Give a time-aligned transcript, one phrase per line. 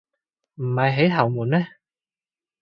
[0.55, 1.67] 唔係喺後門咩？